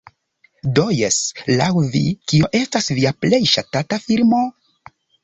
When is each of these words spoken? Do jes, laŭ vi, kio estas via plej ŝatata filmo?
Do 0.77 0.85
jes, 0.99 1.17
laŭ 1.59 1.67
vi, 1.95 2.01
kio 2.31 2.49
estas 2.63 2.89
via 3.01 3.13
plej 3.27 3.41
ŝatata 3.53 4.01
filmo? 4.07 4.41